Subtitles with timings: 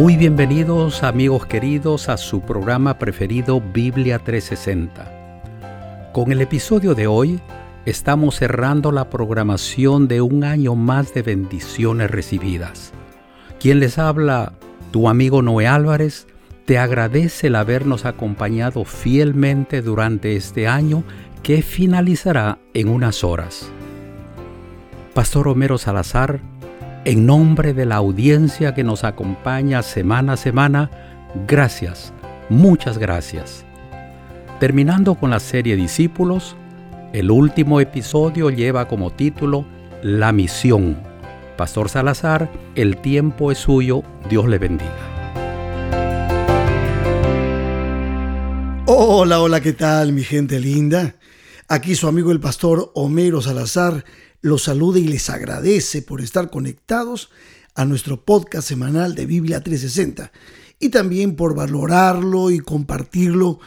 [0.00, 6.10] Muy bienvenidos amigos queridos a su programa preferido Biblia 360.
[6.14, 7.38] Con el episodio de hoy
[7.84, 12.94] estamos cerrando la programación de un año más de bendiciones recibidas.
[13.60, 14.54] Quien les habla,
[14.90, 16.26] tu amigo Noé Álvarez,
[16.64, 21.04] te agradece el habernos acompañado fielmente durante este año
[21.42, 23.70] que finalizará en unas horas.
[25.12, 26.40] Pastor Homero Salazar,
[27.04, 30.90] en nombre de la audiencia que nos acompaña semana a semana,
[31.46, 32.12] gracias,
[32.48, 33.64] muchas gracias.
[34.58, 36.56] Terminando con la serie Discípulos,
[37.12, 39.64] el último episodio lleva como título
[40.02, 40.98] La misión.
[41.56, 45.10] Pastor Salazar, el tiempo es suyo, Dios le bendiga.
[48.86, 51.14] Hola, hola, ¿qué tal mi gente linda?
[51.68, 54.04] Aquí su amigo el pastor Homero Salazar
[54.40, 57.30] los saluda y les agradece por estar conectados
[57.74, 60.32] a nuestro podcast semanal de Biblia 360
[60.78, 63.60] y también por valorarlo y compartirlo.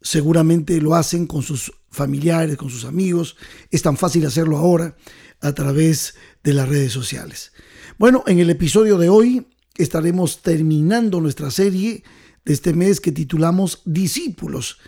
[0.00, 3.36] Seguramente lo hacen con sus familiares, con sus amigos.
[3.70, 4.96] Es tan fácil hacerlo ahora
[5.40, 7.52] a través de las redes sociales.
[7.98, 12.02] Bueno, en el episodio de hoy estaremos terminando nuestra serie
[12.44, 14.78] de este mes que titulamos Discípulos.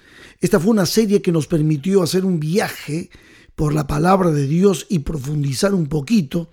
[0.41, 3.11] Esta fue una serie que nos permitió hacer un viaje
[3.59, 6.49] por la palabra de Dios y profundizar un poquito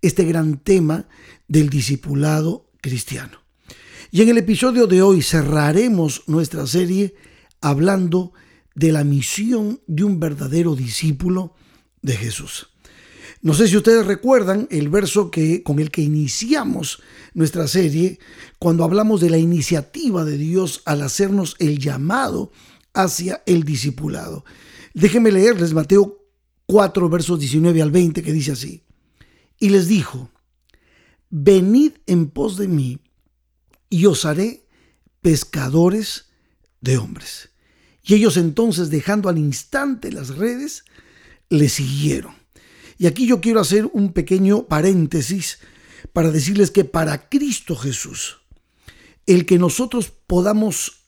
[0.00, 1.06] este gran tema
[1.48, 3.42] del discipulado cristiano.
[4.10, 7.14] Y en el episodio de hoy cerraremos nuestra serie
[7.60, 8.32] hablando
[8.74, 11.54] de la misión de un verdadero discípulo
[12.00, 12.70] de Jesús.
[13.42, 17.02] No sé si ustedes recuerdan el verso que, con el que iniciamos
[17.34, 18.18] nuestra serie
[18.58, 22.50] cuando hablamos de la iniciativa de Dios al hacernos el llamado
[22.94, 24.46] hacia el discipulado.
[24.94, 26.25] Déjenme leerles Mateo
[26.66, 28.82] 4, versos 19 al 20, que dice así.
[29.58, 30.30] Y les dijo,
[31.30, 32.98] venid en pos de mí
[33.88, 34.66] y os haré
[35.20, 36.26] pescadores
[36.80, 37.50] de hombres.
[38.02, 40.84] Y ellos entonces, dejando al instante las redes,
[41.48, 42.34] le siguieron.
[42.98, 45.58] Y aquí yo quiero hacer un pequeño paréntesis
[46.12, 48.38] para decirles que para Cristo Jesús,
[49.26, 51.04] el que nosotros podamos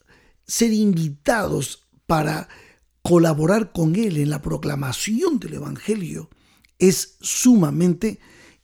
[0.46, 2.48] ser invitados para
[3.08, 6.28] colaborar con Él en la proclamación del Evangelio
[6.78, 8.18] es sumamente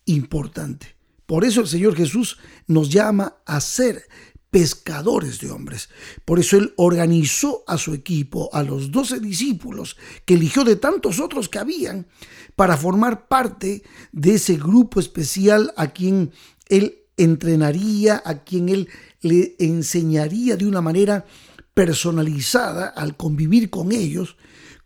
[0.04, 0.96] importante.
[1.24, 4.06] Por eso el Señor Jesús nos llama a ser
[4.50, 5.88] pescadores de hombres.
[6.26, 9.96] Por eso Él organizó a su equipo, a los doce discípulos,
[10.26, 12.06] que eligió de tantos otros que habían,
[12.54, 16.32] para formar parte de ese grupo especial a quien
[16.68, 18.90] Él entrenaría, a quien Él
[19.22, 21.24] le enseñaría de una manera
[21.74, 24.36] personalizada al convivir con ellos,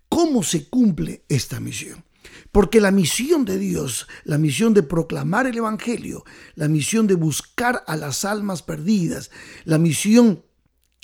[0.09, 2.05] cómo se cumple esta misión.
[2.51, 7.85] Porque la misión de Dios, la misión de proclamar el Evangelio, la misión de buscar
[7.87, 9.31] a las almas perdidas,
[9.65, 10.43] la misión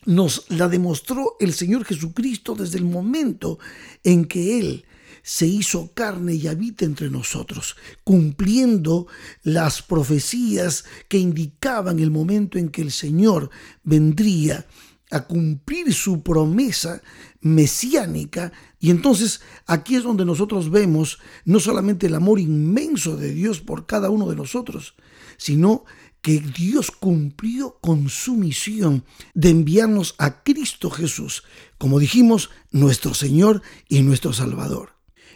[0.07, 3.59] nos la demostró el Señor Jesucristo desde el momento
[4.03, 4.85] en que Él
[5.23, 9.07] se hizo carne y habita entre nosotros, cumpliendo
[9.43, 13.49] las profecías que indicaban el momento en que el Señor
[13.83, 14.67] vendría
[15.15, 17.01] a cumplir su promesa
[17.41, 18.53] mesiánica.
[18.81, 23.87] Y entonces aquí es donde nosotros vemos no solamente el amor inmenso de Dios por
[23.87, 24.95] cada uno de nosotros,
[25.37, 25.85] sino
[26.21, 29.05] que Dios cumplió con su misión
[29.35, 31.45] de enviarnos a Cristo Jesús,
[31.79, 34.95] como dijimos, nuestro Señor y nuestro Salvador.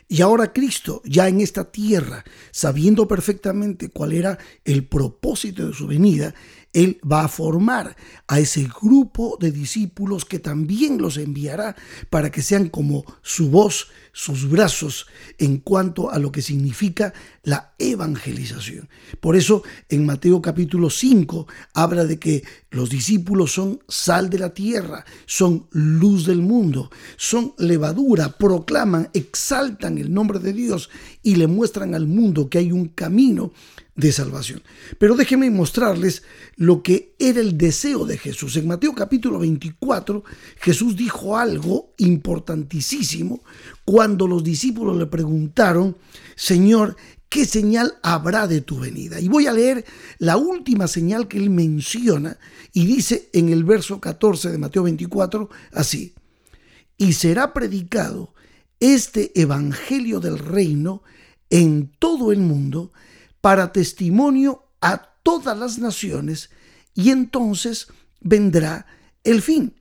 [0.09, 5.87] Y ahora Cristo, ya en esta tierra, sabiendo perfectamente cuál era el propósito de su
[5.87, 6.35] venida,
[6.73, 7.97] él va a formar
[8.27, 11.77] a ese grupo de discípulos que también los enviará
[12.11, 15.07] para que sean como su voz, sus brazos
[15.39, 18.89] en cuanto a lo que significa la evangelización.
[19.21, 24.53] Por eso en Mateo capítulo 5 habla de que los discípulos son sal de la
[24.53, 30.91] tierra, son luz del mundo, son levadura, proclaman, exaltan el nombre de Dios
[31.23, 33.53] y le muestran al mundo que hay un camino
[33.99, 34.63] de salvación.
[34.97, 36.23] Pero déjenme mostrarles
[36.55, 38.57] lo que era el deseo de Jesús.
[38.57, 40.23] En Mateo capítulo 24,
[40.61, 43.43] Jesús dijo algo importantísimo
[43.85, 45.97] cuando los discípulos le preguntaron,
[46.37, 46.97] Señor,
[47.29, 49.19] ¿qué señal habrá de tu venida?
[49.19, 49.85] Y voy a leer
[50.19, 52.39] la última señal que él menciona
[52.73, 56.15] y dice en el verso 14 de Mateo 24 así,
[56.97, 58.33] y será predicado
[58.79, 61.03] este evangelio del reino
[61.51, 62.93] en todo el mundo,
[63.41, 66.51] para testimonio a todas las naciones
[66.95, 67.89] y entonces
[68.21, 68.87] vendrá
[69.25, 69.75] el fin.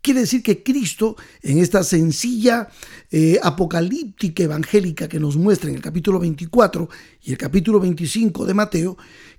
[0.00, 2.68] Quiere decir que Cristo, en esta sencilla
[3.10, 6.88] eh, apocalíptica evangélica que nos muestra en el capítulo 24
[7.22, 8.96] y el capítulo 25 de Mateo,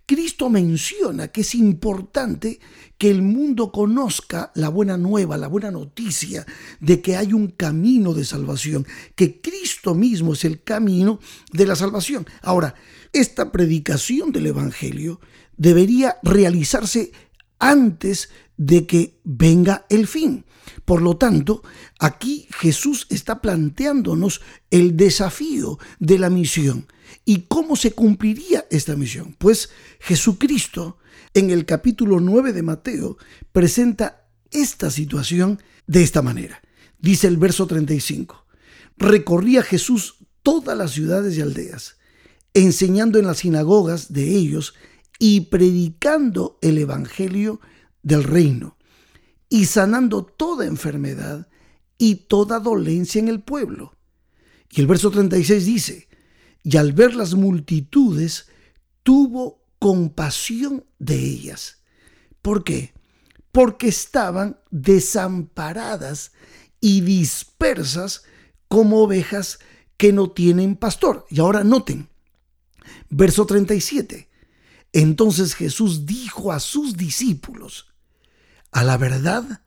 [0.09, 2.59] Cristo menciona que es importante
[2.97, 6.47] que el mundo conozca la buena nueva, la buena noticia
[6.79, 11.19] de que hay un camino de salvación, que Cristo mismo es el camino
[11.53, 12.25] de la salvación.
[12.41, 12.73] Ahora,
[13.13, 15.21] esta predicación del Evangelio
[15.57, 17.11] debería realizarse
[17.59, 18.29] antes
[18.59, 20.43] de que venga el fin.
[20.83, 21.63] Por lo tanto,
[21.97, 26.85] aquí Jesús está planteándonos el desafío de la misión.
[27.25, 29.35] ¿Y cómo se cumpliría esta misión?
[29.39, 29.69] Pues
[29.99, 30.97] Jesucristo
[31.33, 33.17] en el capítulo 9 de Mateo
[33.53, 36.61] presenta esta situación de esta manera.
[36.99, 38.45] Dice el verso 35.
[38.97, 41.95] Recorría Jesús todas las ciudades y aldeas,
[42.53, 44.73] enseñando en las sinagogas de ellos
[45.17, 47.61] y predicando el Evangelio
[48.09, 48.75] del reino
[49.47, 51.47] y sanando toda enfermedad
[51.97, 53.95] y toda dolencia en el pueblo.
[54.69, 56.07] Y el verso 36 dice,
[56.63, 58.47] y al ver las multitudes,
[59.03, 61.81] tuvo compasión de ellas.
[62.41, 62.93] ¿Por qué?
[63.51, 66.33] Porque estaban desamparadas
[66.81, 68.23] y dispersas
[68.67, 69.59] como ovejas
[69.97, 71.25] que no tienen pastor.
[71.29, 72.09] Y ahora noten,
[73.09, 74.29] verso 37.
[74.93, 77.88] Entonces Jesús dijo a sus discípulos,
[78.71, 79.61] a la verdad,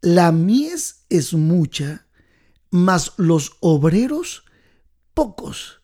[0.00, 2.06] la mies es mucha,
[2.70, 4.44] mas los obreros
[5.14, 5.82] pocos.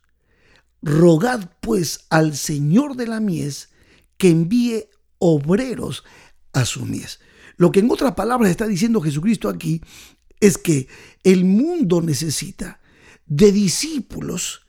[0.82, 3.70] Rogad pues al Señor de la mies
[4.16, 6.04] que envíe obreros
[6.52, 7.20] a su mies.
[7.56, 9.80] Lo que en otras palabras está diciendo Jesucristo aquí
[10.40, 10.88] es que
[11.22, 12.80] el mundo necesita
[13.26, 14.63] de discípulos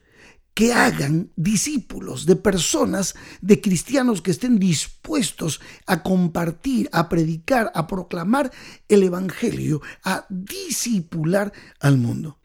[0.56, 7.86] que hagan discípulos, de personas, de cristianos que estén dispuestos a compartir, a predicar, a
[7.88, 8.52] proclamar
[8.88, 12.40] el Evangelio, a discipular al mundo.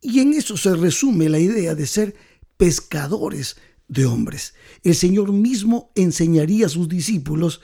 [0.00, 2.14] Y en eso se resume la idea de ser
[2.56, 3.56] pescadores
[3.88, 4.54] de hombres.
[4.84, 7.60] El Señor mismo enseñaría a sus discípulos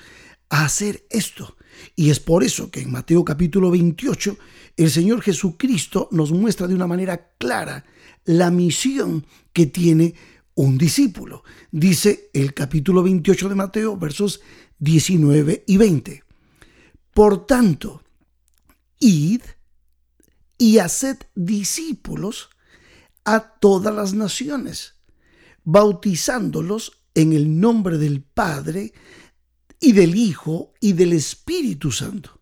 [0.49, 1.57] a hacer esto.
[1.95, 4.37] Y es por eso que en Mateo capítulo 28
[4.77, 7.85] el Señor Jesucristo nos muestra de una manera clara
[8.25, 10.15] la misión que tiene
[10.55, 11.43] un discípulo.
[11.71, 14.41] Dice el capítulo 28 de Mateo, versos
[14.79, 16.23] 19 y 20.
[17.13, 18.03] Por tanto,
[18.99, 19.43] id
[20.59, 22.51] y haced discípulos
[23.25, 24.95] a todas las naciones,
[25.65, 28.93] bautizándolos en el nombre del Padre
[29.81, 32.41] y del Hijo y del Espíritu Santo,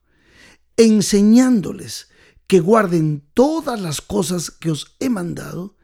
[0.76, 2.08] enseñándoles
[2.52, 5.74] que guarden todas las cosas que os he mandado,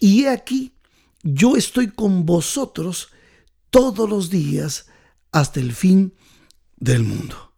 [0.00, 0.74] y he aquí,
[1.22, 3.10] yo estoy con vosotros
[3.70, 4.86] todos los días
[5.30, 6.12] hasta el fin
[6.76, 7.52] del mundo.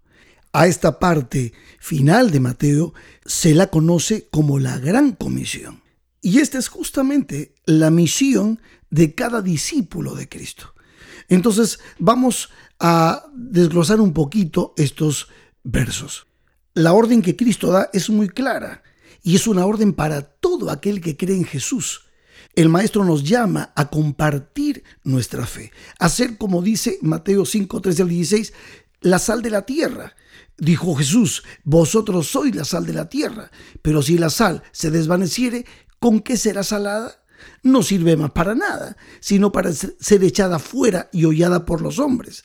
[0.52, 2.92] A esta parte final de Mateo
[3.24, 5.82] se la conoce como la gran comisión.
[6.20, 8.60] Y esta es justamente la misión
[8.90, 10.74] de cada discípulo de Cristo.
[11.30, 15.28] Entonces vamos a desglosar un poquito estos
[15.62, 16.26] versos.
[16.76, 18.82] La orden que Cristo da es muy clara
[19.22, 22.06] y es una orden para todo aquel que cree en Jesús.
[22.56, 28.02] El Maestro nos llama a compartir nuestra fe, a ser, como dice Mateo 5, 13
[28.02, 28.52] al 16,
[29.02, 30.16] la sal de la tierra.
[30.58, 35.66] Dijo Jesús, vosotros sois la sal de la tierra, pero si la sal se desvaneciere,
[36.00, 37.22] ¿con qué será salada?
[37.62, 42.44] No sirve más para nada, sino para ser echada fuera y hollada por los hombres.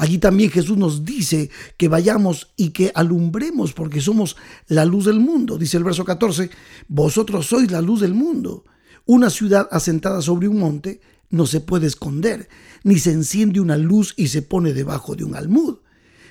[0.00, 4.34] Allí también Jesús nos dice que vayamos y que alumbremos porque somos
[4.66, 5.58] la luz del mundo.
[5.58, 6.48] Dice el verso 14,
[6.88, 8.64] vosotros sois la luz del mundo.
[9.04, 12.48] Una ciudad asentada sobre un monte no se puede esconder,
[12.82, 15.80] ni se enciende una luz y se pone debajo de un almud,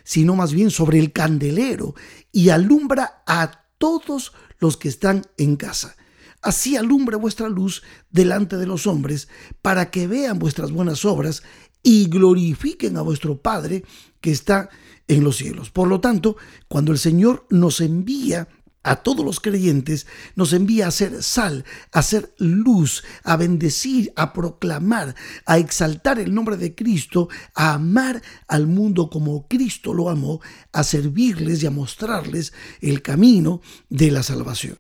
[0.04, 1.94] sino más bien sobre el candelero
[2.32, 5.96] y alumbra a todos los que están en casa.
[6.42, 9.28] Así alumbra vuestra luz delante de los hombres,
[9.62, 11.44] para que vean vuestras buenas obras
[11.84, 13.84] y glorifiquen a vuestro Padre
[14.22, 14.70] que está
[15.08, 15.70] en los cielos.
[15.70, 18.48] Por lo tanto, cuando el Señor nos envía
[18.84, 24.32] a todos los creyentes, nos envía a ser sal, a ser luz, a bendecir, a
[24.34, 30.40] proclamar, a exaltar el nombre de Cristo, a amar al mundo como Cristo lo amó,
[30.72, 34.78] a servirles y a mostrarles el camino de la salvación.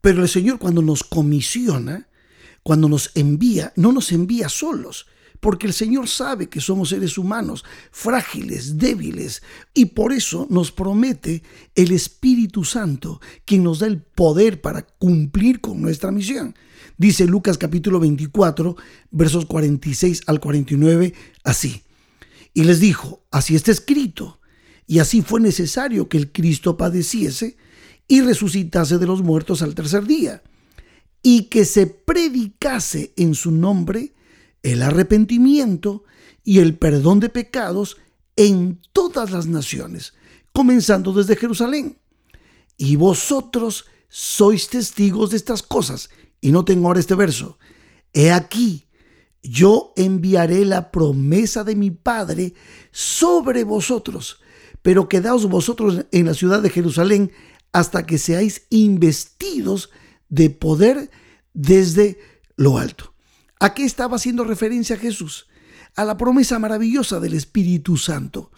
[0.00, 2.08] Pero el Señor cuando nos comisiona,
[2.62, 5.06] cuando nos envía, no nos envía solos,
[5.40, 9.42] porque el Señor sabe que somos seres humanos, frágiles, débiles,
[9.74, 11.42] y por eso nos promete
[11.74, 16.54] el Espíritu Santo, quien nos da el poder para cumplir con nuestra misión.
[16.96, 18.76] Dice Lucas capítulo 24,
[19.10, 21.14] versos 46 al 49,
[21.44, 21.82] así.
[22.54, 24.40] Y les dijo, así está escrito,
[24.86, 27.56] y así fue necesario que el Cristo padeciese
[28.08, 30.42] y resucitase de los muertos al tercer día,
[31.22, 34.14] y que se predicase en su nombre
[34.62, 36.04] el arrepentimiento
[36.44, 37.96] y el perdón de pecados
[38.36, 40.14] en todas las naciones,
[40.52, 41.98] comenzando desde Jerusalén.
[42.76, 46.10] Y vosotros sois testigos de estas cosas.
[46.40, 47.58] Y no tengo ahora este verso.
[48.12, 48.86] He aquí,
[49.42, 52.54] yo enviaré la promesa de mi Padre
[52.92, 54.40] sobre vosotros,
[54.82, 57.32] pero quedaos vosotros en la ciudad de Jerusalén
[57.72, 59.90] hasta que seáis investidos
[60.28, 61.10] de poder
[61.52, 62.18] desde
[62.56, 63.14] lo alto.
[63.60, 65.48] ¿A qué estaba haciendo referencia Jesús?
[65.96, 68.52] A la promesa maravillosa del Espíritu Santo.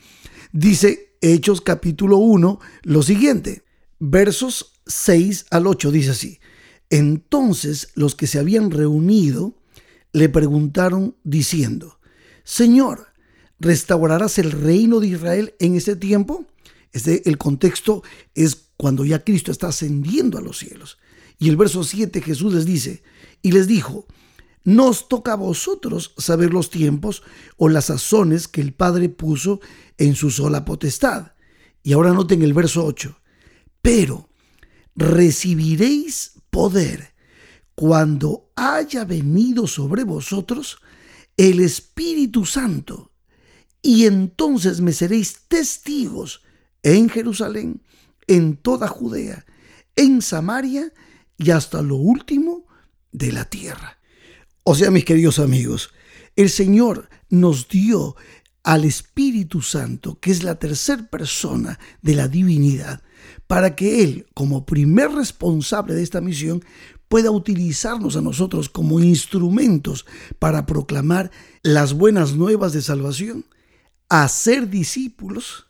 [0.52, 3.64] Dice Hechos capítulo 1 lo siguiente,
[3.98, 6.40] versos 6 al 8 dice así.
[6.90, 9.54] Entonces los que se habían reunido
[10.12, 12.00] le preguntaron diciendo,
[12.44, 13.12] Señor,
[13.58, 16.46] ¿restaurarás el reino de Israel en este tiempo?
[16.92, 18.02] Este, el contexto
[18.34, 20.98] es cuando ya Cristo está ascendiendo a los cielos.
[21.38, 23.02] Y el verso 7 Jesús les dice,
[23.40, 24.06] y les dijo,
[24.64, 27.22] nos toca a vosotros saber los tiempos
[27.56, 29.60] o las sazones que el Padre puso
[29.98, 31.32] en su sola potestad.
[31.82, 33.18] Y ahora noten el verso 8,
[33.80, 34.28] pero
[34.94, 37.14] recibiréis poder
[37.74, 40.78] cuando haya venido sobre vosotros
[41.36, 43.12] el Espíritu Santo,
[43.80, 46.42] y entonces me seréis testigos
[46.82, 47.82] en Jerusalén,
[48.26, 49.46] en toda Judea,
[49.96, 50.92] en Samaria
[51.38, 52.66] y hasta lo último
[53.10, 53.99] de la tierra.
[54.62, 55.90] O sea, mis queridos amigos,
[56.36, 58.16] el Señor nos dio
[58.62, 63.02] al Espíritu Santo, que es la tercera persona de la divinidad,
[63.46, 66.62] para que Él, como primer responsable de esta misión,
[67.08, 70.06] pueda utilizarnos a nosotros como instrumentos
[70.38, 71.30] para proclamar
[71.62, 73.46] las buenas nuevas de salvación,
[74.08, 75.66] hacer discípulos,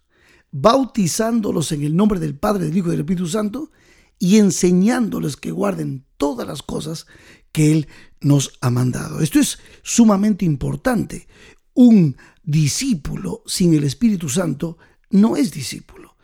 [0.51, 3.71] bautizándolos en el nombre del Padre, del Hijo y del Espíritu Santo,
[4.19, 7.07] y enseñándoles que guarden todas las cosas
[7.53, 7.89] que Él
[8.21, 9.21] nos ha mandado.
[9.21, 11.27] Esto es sumamente importante.
[11.75, 14.79] Un discípulo sin el Espíritu Santo
[15.11, 16.17] no es discípulo.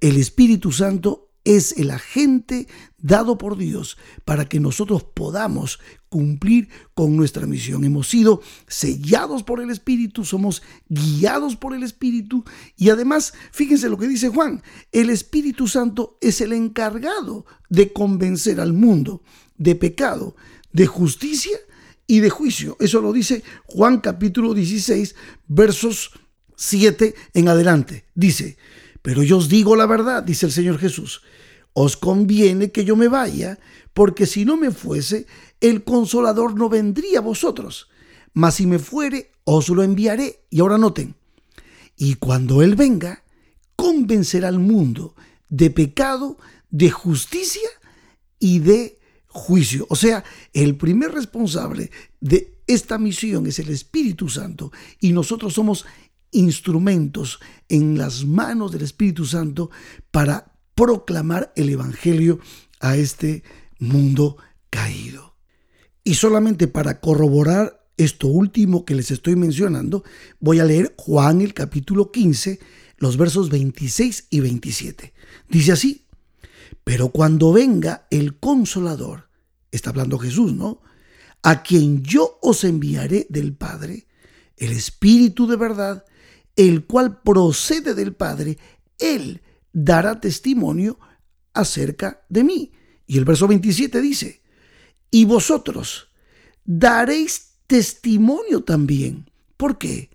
[0.00, 2.68] El Espíritu Santo es el agente
[2.98, 7.84] dado por Dios para que nosotros podamos cumplir con nuestra misión.
[7.84, 12.44] Hemos sido sellados por el Espíritu, somos guiados por el Espíritu
[12.76, 18.60] y además, fíjense lo que dice Juan, el Espíritu Santo es el encargado de convencer
[18.60, 19.22] al mundo
[19.56, 20.36] de pecado,
[20.72, 21.58] de justicia
[22.06, 22.76] y de juicio.
[22.80, 25.14] Eso lo dice Juan capítulo 16,
[25.46, 26.12] versos
[26.56, 28.04] 7 en adelante.
[28.14, 28.56] Dice,
[29.02, 31.22] pero yo os digo la verdad, dice el Señor Jesús,
[31.72, 33.58] os conviene que yo me vaya,
[33.94, 35.26] porque si no me fuese,
[35.60, 37.88] el consolador no vendría a vosotros.
[38.32, 40.44] Mas si me fuere, os lo enviaré.
[40.50, 41.14] Y ahora noten,
[41.96, 43.22] y cuando Él venga,
[43.76, 45.14] convencerá al mundo
[45.48, 46.38] de pecado,
[46.70, 47.68] de justicia
[48.38, 48.99] y de
[49.30, 49.86] juicio.
[49.88, 55.86] O sea, el primer responsable de esta misión es el Espíritu Santo y nosotros somos
[56.32, 59.70] instrumentos en las manos del Espíritu Santo
[60.10, 62.38] para proclamar el Evangelio
[62.80, 63.42] a este
[63.78, 64.36] mundo
[64.70, 65.36] caído.
[66.04, 70.04] Y solamente para corroborar esto último que les estoy mencionando,
[70.38, 72.58] voy a leer Juan el capítulo 15,
[72.96, 75.12] los versos 26 y 27.
[75.48, 76.06] Dice así,
[76.84, 79.28] pero cuando venga el consolador,
[79.70, 80.82] está hablando Jesús, ¿no?
[81.42, 84.06] A quien yo os enviaré del Padre,
[84.56, 86.04] el Espíritu de verdad,
[86.56, 88.58] el cual procede del Padre,
[88.98, 89.40] Él
[89.72, 90.98] dará testimonio
[91.54, 92.72] acerca de mí.
[93.06, 94.42] Y el verso 27 dice,
[95.10, 96.08] y vosotros
[96.64, 99.30] daréis testimonio también.
[99.56, 100.10] ¿Por qué?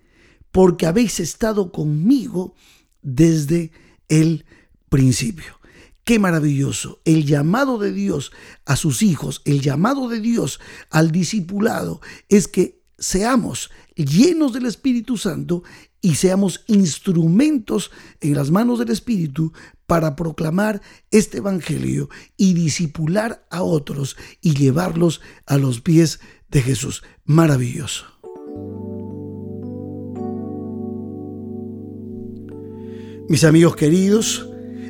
[0.51, 2.55] Porque habéis estado conmigo
[3.01, 3.71] desde
[4.07, 4.45] el
[4.89, 5.59] principio.
[6.05, 7.01] Qué maravilloso.
[7.03, 8.31] El llamado de Dios
[8.63, 10.59] a sus hijos, el llamado de Dios
[10.91, 15.63] al discipulado es que seamos llenos del Espíritu Santo
[16.01, 17.89] y seamos instrumentos
[18.21, 19.51] en las manos del Espíritu
[19.87, 22.07] para proclamar este Evangelio
[22.37, 26.19] y disipular a otros y llevarlos a los pies
[26.49, 27.01] de Jesús.
[27.23, 28.05] Maravilloso.
[33.27, 34.47] Mis amigos queridos,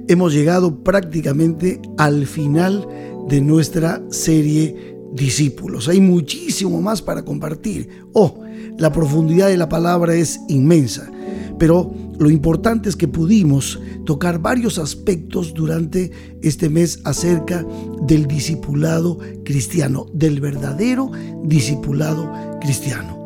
[0.07, 2.87] hemos llegado prácticamente al final
[3.27, 5.87] de nuestra serie Discípulos.
[5.87, 7.87] Hay muchísimo más para compartir.
[8.11, 8.41] Oh,
[8.77, 11.09] la profundidad de la palabra es inmensa,
[11.57, 17.65] pero lo importante es que pudimos tocar varios aspectos durante este mes acerca
[18.05, 21.11] del discipulado cristiano, del verdadero
[21.45, 23.17] discipulado cristiano.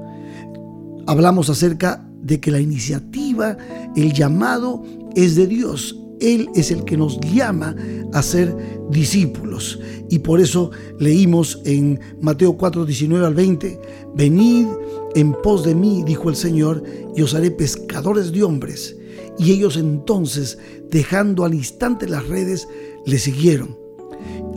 [1.07, 3.57] Hablamos acerca de que la iniciativa,
[3.95, 4.83] el llamado
[5.15, 7.75] es de Dios Él es el que nos llama
[8.13, 8.55] a ser
[8.89, 9.79] discípulos.
[10.09, 13.79] Y por eso leímos en Mateo 4, 19 al 20,
[14.15, 14.67] venid
[15.15, 16.83] en pos de mí, dijo el Señor,
[17.15, 18.95] y os haré pescadores de hombres.
[19.38, 20.57] Y ellos entonces,
[20.89, 22.67] dejando al instante las redes,
[23.05, 23.77] le siguieron.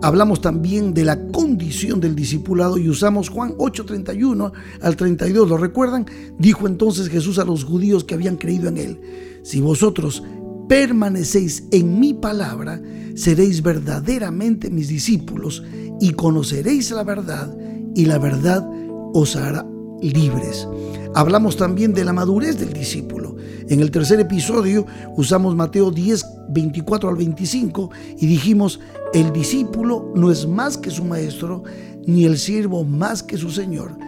[0.03, 5.49] Hablamos también de la condición del discipulado y usamos Juan 8:31 al 32.
[5.49, 6.07] ¿Lo recuerdan?
[6.39, 9.01] Dijo entonces Jesús a los judíos que habían creído en él,
[9.45, 10.25] si vosotros
[10.73, 12.81] permanecéis en mi palabra,
[13.15, 15.63] seréis verdaderamente mis discípulos
[16.01, 17.55] y conoceréis la verdad
[17.95, 18.67] y la verdad
[19.13, 19.67] os hará
[20.01, 20.67] libres.
[21.15, 23.37] Hablamos también de la madurez del discípulo.
[23.69, 26.25] En el tercer episodio usamos Mateo 10,
[26.55, 28.81] 24 al 25 y dijimos,
[29.13, 31.65] el discípulo no es más que su maestro,
[32.07, 33.99] ni el siervo más que su señor.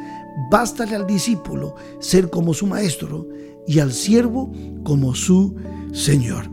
[0.50, 3.28] Bástale al discípulo ser como su maestro
[3.66, 4.50] y al siervo
[4.82, 5.56] como su
[5.94, 6.50] señor.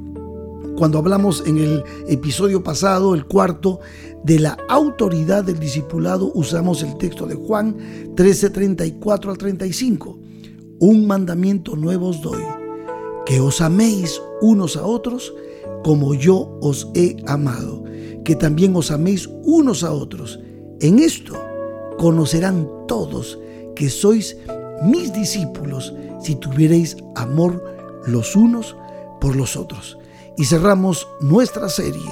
[0.77, 3.79] Cuando hablamos en el episodio pasado, el cuarto,
[4.23, 7.75] de la autoridad del discipulado, usamos el texto de Juan
[8.15, 10.19] 13, 34 al 35.
[10.79, 12.41] Un mandamiento nuevo os doy,
[13.25, 15.33] que os améis unos a otros
[15.83, 17.83] como yo os he amado,
[18.23, 20.39] que también os améis unos a otros.
[20.79, 21.35] En esto
[21.97, 23.39] conocerán todos
[23.75, 24.37] que sois
[24.83, 27.63] mis discípulos si tuvierais amor
[28.05, 28.75] los unos
[29.21, 29.97] por los otros.
[30.37, 32.11] Y cerramos nuestra serie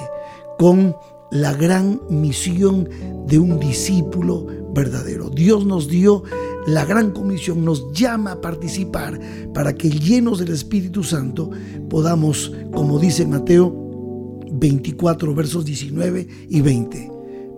[0.58, 0.96] con
[1.30, 2.88] la gran misión
[3.26, 5.28] de un discípulo verdadero.
[5.28, 6.22] Dios nos dio
[6.66, 9.18] la gran comisión, nos llama a participar
[9.52, 11.50] para que llenos del Espíritu Santo
[11.88, 13.74] podamos, como dice Mateo
[14.52, 17.12] 24, versos 19 y 20,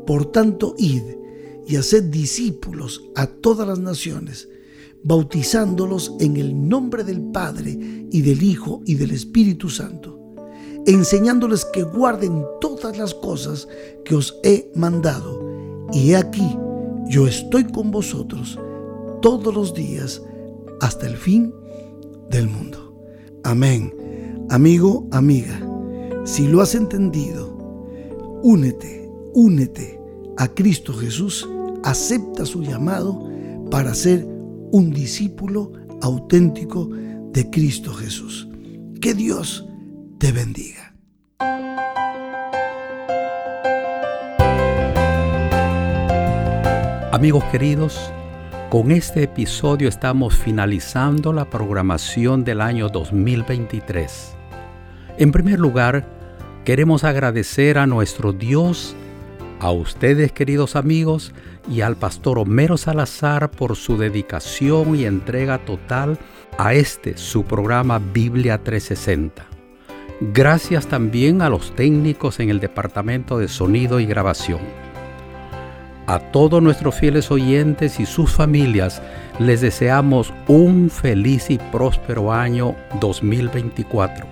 [0.07, 1.03] por tanto, id
[1.67, 4.49] y haced discípulos a todas las naciones,
[5.05, 7.79] bautizándolos en el nombre del Padre
[8.11, 10.23] y del Hijo y del Espíritu Santo
[10.87, 13.69] enseñándoles que guarden todas las cosas
[14.05, 15.41] que os he mandado.
[15.93, 16.57] Y he aquí,
[17.09, 18.59] yo estoy con vosotros
[19.21, 20.23] todos los días
[20.81, 21.55] hasta el fin
[22.31, 22.95] del mundo.
[23.45, 23.95] Amén.
[24.51, 25.61] Amigo, amiga,
[26.25, 27.49] si lo has entendido,
[28.43, 30.01] únete, únete
[30.37, 31.49] a Cristo Jesús,
[31.85, 33.29] acepta su llamado
[33.71, 34.27] para ser
[34.73, 38.49] un discípulo auténtico de Cristo Jesús.
[39.03, 39.67] Que Dios
[40.19, 40.95] te bendiga.
[47.13, 48.11] Amigos queridos,
[48.71, 54.35] con este episodio estamos finalizando la programación del año 2023.
[55.19, 56.09] En primer lugar,
[56.65, 58.97] queremos agradecer a nuestro Dios,
[59.63, 61.33] a ustedes queridos amigos
[61.71, 66.19] y al pastor Homero Salazar por su dedicación y entrega total
[66.59, 69.47] a este su programa Biblia 360.
[70.33, 74.61] Gracias también a los técnicos en el Departamento de Sonido y Grabación.
[76.09, 79.01] A todos nuestros fieles oyentes y sus familias
[79.39, 84.32] les deseamos un feliz y próspero año 2024.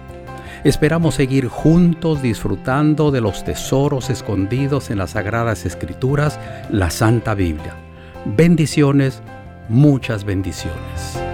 [0.63, 6.39] Esperamos seguir juntos disfrutando de los tesoros escondidos en las Sagradas Escrituras,
[6.71, 7.75] la Santa Biblia.
[8.27, 9.23] Bendiciones,
[9.71, 11.30] muchas bendiciones.